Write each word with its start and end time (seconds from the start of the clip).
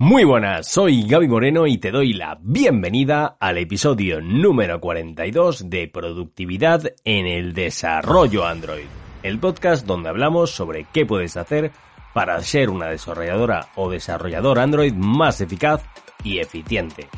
Muy 0.00 0.22
buenas, 0.22 0.68
soy 0.68 1.02
Gaby 1.08 1.26
Moreno 1.26 1.66
y 1.66 1.78
te 1.78 1.90
doy 1.90 2.12
la 2.12 2.38
bienvenida 2.40 3.36
al 3.40 3.58
episodio 3.58 4.20
número 4.20 4.80
42 4.80 5.68
de 5.68 5.88
Productividad 5.88 6.94
en 7.02 7.26
el 7.26 7.52
Desarrollo 7.52 8.46
Android, 8.46 8.86
el 9.24 9.40
podcast 9.40 9.84
donde 9.84 10.10
hablamos 10.10 10.52
sobre 10.52 10.86
qué 10.92 11.04
puedes 11.04 11.36
hacer 11.36 11.72
para 12.14 12.40
ser 12.42 12.70
una 12.70 12.86
desarrolladora 12.86 13.70
o 13.74 13.90
desarrollador 13.90 14.60
Android 14.60 14.94
más 14.94 15.40
eficaz 15.40 15.82
y 16.22 16.38
eficiente. 16.38 17.08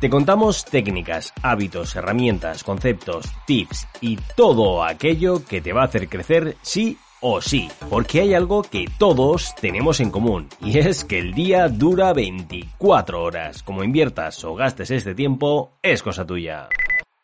Te 0.00 0.10
contamos 0.10 0.64
técnicas, 0.64 1.32
hábitos, 1.40 1.94
herramientas, 1.94 2.64
conceptos, 2.64 3.32
tips 3.46 3.86
y 4.00 4.18
todo 4.34 4.82
aquello 4.82 5.44
que 5.44 5.60
te 5.60 5.72
va 5.72 5.82
a 5.82 5.86
hacer 5.86 6.08
crecer 6.08 6.56
sí 6.62 6.98
o 7.26 7.40
sí, 7.40 7.70
porque 7.88 8.20
hay 8.20 8.34
algo 8.34 8.62
que 8.62 8.84
todos 8.98 9.54
tenemos 9.54 9.98
en 10.00 10.10
común, 10.10 10.46
y 10.60 10.78
es 10.78 11.06
que 11.06 11.18
el 11.18 11.32
día 11.32 11.68
dura 11.68 12.12
24 12.12 13.22
horas. 13.22 13.62
Como 13.62 13.82
inviertas 13.82 14.44
o 14.44 14.54
gastes 14.54 14.90
este 14.90 15.14
tiempo, 15.14 15.72
es 15.82 16.02
cosa 16.02 16.26
tuya. 16.26 16.68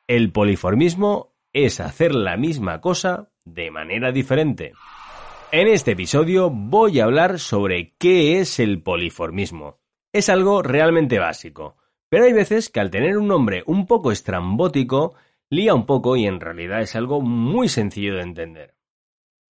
El 0.07 0.33
poliformismo 0.33 1.35
es 1.53 1.81
hacer 1.81 2.15
la 2.15 2.39
misma 2.39 2.81
cosa 2.81 3.29
de 3.45 3.71
manera 3.71 4.11
diferente. 4.11 4.73
En 5.53 5.69
este 5.69 5.91
episodio 5.91 6.49
voy 6.49 6.99
a 6.99 7.05
hablar 7.05 7.39
sobre 7.39 7.93
qué 7.99 8.41
es 8.41 8.59
el 8.59 8.83
poliformismo. 8.83 9.81
Es 10.15 10.31
algo 10.31 10.63
realmente 10.63 11.19
básico, 11.19 11.77
pero 12.09 12.25
hay 12.25 12.33
veces 12.33 12.71
que 12.71 12.81
al 12.81 12.91
tener 12.91 13.19
un 13.19 13.29
nombre 13.29 13.65
un 13.67 13.85
poco 13.85 14.13
estrambótico, 14.13 15.13
lía 15.51 15.75
un 15.75 15.85
poco 15.85 16.17
y 16.17 16.25
en 16.25 16.41
realidad 16.41 16.81
es 16.81 16.97
algo 16.97 17.21
muy 17.21 17.69
sencillo 17.69 18.15
de 18.15 18.23
entender. 18.23 18.80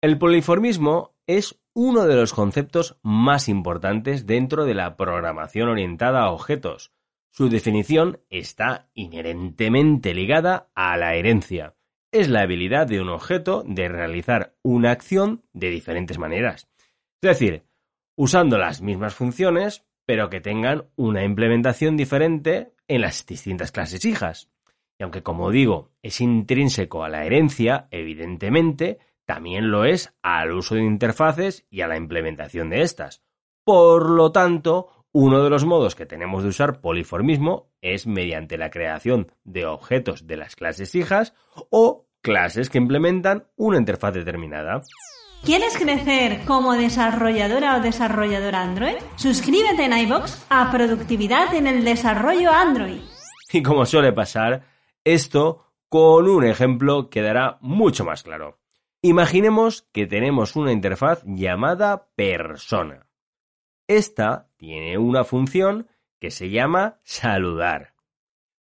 El 0.01 0.17
poliformismo 0.17 1.17
es 1.27 1.61
uno 1.75 2.07
de 2.07 2.15
los 2.15 2.33
conceptos 2.33 2.99
más 3.03 3.49
importantes 3.49 4.27
dentro 4.27 4.65
de 4.65 4.75
la 4.75 4.97
programación 4.97 5.69
orientada 5.69 6.23
a 6.23 6.31
objetos. 6.31 6.93
Su 7.33 7.49
definición 7.49 8.21
está 8.31 8.91
inherentemente 8.95 10.15
ligada 10.15 10.71
a 10.77 10.97
la 10.97 11.17
herencia. 11.17 11.75
Es 12.13 12.29
la 12.29 12.43
habilidad 12.43 12.87
de 12.87 13.01
un 13.01 13.09
objeto 13.09 13.65
de 13.67 13.89
realizar 13.89 14.55
una 14.63 14.93
acción 14.93 15.43
de 15.53 15.71
diferentes 15.71 16.17
maneras. 16.17 16.69
Es 17.21 17.31
decir, 17.31 17.65
usando 18.17 18.57
las 18.57 18.81
mismas 18.81 19.17
funciones, 19.17 19.85
pero 20.07 20.31
que 20.31 20.41
tengan 20.41 20.85
una 20.95 21.25
implementación 21.25 21.97
diferente 21.97 22.73
en 22.87 23.01
las 23.01 23.27
distintas 23.27 23.73
clases 23.73 24.05
hijas. 24.05 24.49
Y 24.97 25.03
aunque, 25.03 25.25
como 25.25 25.51
digo, 25.51 25.91
es 26.03 26.21
intrínseco 26.21 27.03
a 27.03 27.09
la 27.09 27.25
herencia, 27.25 27.89
evidentemente, 27.91 28.99
también 29.29 29.71
lo 29.71 29.85
es 29.85 30.15
al 30.23 30.53
uso 30.53 30.75
de 30.75 30.85
interfaces 30.85 31.67
y 31.69 31.83
a 31.83 31.87
la 31.87 31.99
implementación 31.99 32.71
de 32.71 32.81
estas. 32.81 33.23
Por 33.63 34.09
lo 34.09 34.33
tanto, 34.33 34.89
uno 35.13 35.45
de 35.45 35.51
los 35.51 35.67
modos 35.67 35.95
que 35.95 36.07
tenemos 36.07 36.43
de 36.43 36.49
usar 36.49 36.81
poliformismo 36.81 37.69
es 37.83 38.07
mediante 38.07 38.57
la 38.57 38.71
creación 38.71 39.31
de 39.45 39.67
objetos 39.67 40.27
de 40.27 40.39
las 40.39 40.57
clases 40.57 40.95
hijas 40.95 41.35
o 41.69 42.07
clases 42.23 42.71
que 42.71 42.79
implementan 42.79 43.47
una 43.55 43.77
interfaz 43.77 44.15
determinada. 44.15 44.81
¿Quieres 45.45 45.77
crecer 45.77 46.47
como 46.47 46.73
desarrolladora 46.73 47.77
o 47.77 47.81
desarrollador 47.81 48.55
Android? 48.55 48.97
Suscríbete 49.17 49.85
en 49.85 49.93
iBox 49.93 50.47
a 50.49 50.71
Productividad 50.71 51.55
en 51.55 51.67
el 51.67 51.85
Desarrollo 51.85 52.51
Android. 52.51 53.03
Y 53.53 53.63
como 53.63 53.85
suele 53.85 54.15
pasar, 54.15 54.65
esto 55.05 55.67
con 55.91 56.31
un 56.31 56.47
ejemplo 56.47 57.11
quedará 57.11 57.59
mucho 57.61 58.07
más 58.07 58.23
claro. 58.23 58.59
Imaginemos 59.03 59.83
que 59.93 60.07
tenemos 60.07 60.57
una 60.57 60.73
interfaz 60.73 61.23
llamada 61.25 62.09
persona. 62.17 63.07
Esta 63.87 64.49
tiene 64.57 64.99
una 64.99 65.25
función 65.25 65.89
que 66.21 66.31
se 66.31 66.51
llama 66.51 66.99
saludar. 67.05 67.95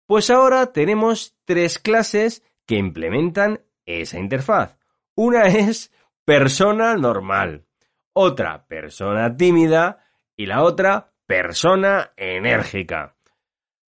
Pues 0.07 0.29
ahora 0.29 0.73
tenemos 0.73 1.37
tres 1.45 1.79
clases 1.79 2.43
que 2.65 2.75
implementan 2.75 3.61
esa 3.85 4.19
interfaz. 4.19 4.77
Una 5.15 5.47
es 5.47 5.93
persona 6.25 6.95
normal, 6.95 7.65
otra 8.13 8.67
persona 8.67 9.35
tímida 9.37 10.03
y 10.35 10.47
la 10.47 10.63
otra 10.63 11.13
persona 11.25 12.11
enérgica. 12.17 13.15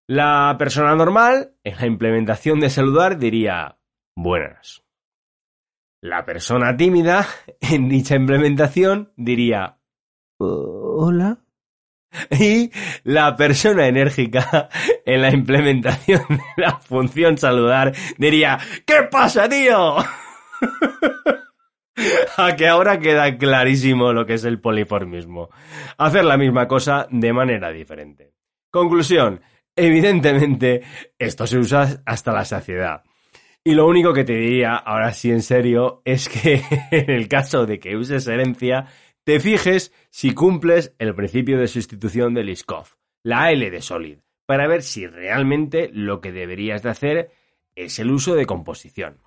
La 0.08 0.56
persona 0.60 0.94
normal 0.96 1.56
en 1.64 1.78
la 1.78 1.86
implementación 1.86 2.60
de 2.60 2.70
saludar 2.70 3.18
diría 3.18 3.80
buenas. 4.16 4.84
La 6.04 6.26
persona 6.26 6.76
tímida 6.76 7.26
en 7.62 7.88
dicha 7.88 8.16
implementación 8.16 9.14
diría 9.16 9.78
hola. 10.38 11.38
Y 12.30 12.72
la 13.06 13.38
persona 13.38 13.88
enérgica 13.88 14.68
en 15.06 15.22
la 15.22 15.32
implementación 15.32 16.26
de 16.28 16.44
la 16.58 16.78
función 16.78 17.38
saludar 17.38 17.94
diría 18.18 18.60
¿Qué 18.86 19.04
pasa, 19.10 19.48
tío? 19.48 19.96
A 22.36 22.56
que 22.58 22.68
ahora 22.68 23.00
queda 23.00 23.38
clarísimo 23.38 24.12
lo 24.12 24.26
que 24.26 24.34
es 24.34 24.44
el 24.44 24.60
poliformismo. 24.60 25.52
Hacer 25.98 26.26
la 26.26 26.36
misma 26.36 26.68
cosa 26.68 27.08
de 27.12 27.32
manera 27.32 27.70
diferente. 27.70 28.34
Conclusión. 28.70 29.40
Evidentemente, 29.74 30.82
esto 31.18 31.48
se 31.48 31.60
usa 31.60 32.02
hasta 32.06 32.34
la 32.34 32.44
saciedad. 32.44 33.04
Y 33.66 33.76
lo 33.76 33.88
único 33.88 34.14
que 34.14 34.26
te 34.26 34.34
diría, 34.34 34.76
ahora 34.76 35.14
sí 35.14 35.32
en 35.32 35.42
serio, 35.42 36.02
es 36.04 36.28
que 36.28 36.62
en 36.92 37.10
el 37.10 37.30
caso 37.30 37.66
de 37.66 37.80
que 37.80 37.96
uses 37.96 38.28
herencia, 38.28 38.88
te 39.24 39.40
fijes 39.40 39.94
si 40.10 40.34
cumples 40.34 40.94
el 41.00 41.16
principio 41.16 41.58
de 41.58 41.68
sustitución 41.68 42.34
de 42.34 42.44
Liskov, 42.44 42.88
la 43.24 43.52
L 43.52 43.72
de 43.72 43.82
Solid, 43.82 44.18
para 44.46 44.68
ver 44.68 44.84
si 44.84 45.08
realmente 45.08 45.90
lo 45.94 46.20
que 46.20 46.34
deberías 46.34 46.84
de 46.84 46.90
hacer 46.90 47.32
es 47.76 48.00
el 48.00 48.12
uso 48.12 48.36
de 48.36 48.46
composición. 48.46 49.20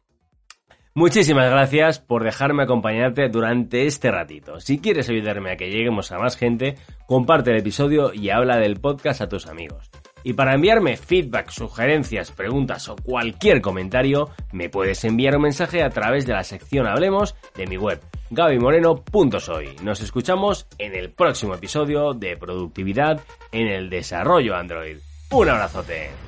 Muchísimas 0.95 1.51
gracias 1.51 1.99
por 1.99 2.23
dejarme 2.23 2.63
acompañarte 2.63 3.29
durante 3.29 3.87
este 3.87 4.11
ratito. 4.11 4.61
Si 4.61 4.81
quieres 4.81 5.09
ayudarme 5.09 5.53
a 5.53 5.57
que 5.57 5.71
lleguemos 5.71 6.13
a 6.13 6.19
más 6.19 6.37
gente, 6.37 6.77
comparte 7.07 7.51
el 7.51 7.59
episodio 7.59 8.13
y 8.13 8.31
habla 8.31 8.59
del 8.59 8.81
podcast 8.81 9.23
a 9.23 9.29
tus 9.29 9.47
amigos. 9.47 9.91
Y 10.23 10.33
para 10.33 10.55
enviarme 10.55 10.97
feedback, 10.97 11.51
sugerencias, 11.51 12.33
preguntas 12.33 12.89
o 12.89 12.97
cualquier 12.97 13.61
comentario, 13.61 14.31
me 14.53 14.69
puedes 14.69 15.05
enviar 15.05 15.37
un 15.37 15.43
mensaje 15.43 15.83
a 15.83 15.91
través 15.91 16.27
de 16.27 16.33
la 16.33 16.43
sección 16.43 16.87
Hablemos 16.87 17.37
de 17.55 17.67
mi 17.67 17.77
web, 17.77 18.01
gabymoreno.soy. 18.31 19.77
Nos 19.83 20.01
escuchamos 20.01 20.67
en 20.79 20.95
el 20.95 21.13
próximo 21.13 21.55
episodio 21.55 22.13
de 22.13 22.37
Productividad 22.37 23.21
en 23.53 23.69
el 23.69 23.89
Desarrollo 23.89 24.57
Android. 24.57 24.99
Un 25.31 25.49
abrazote. 25.49 26.26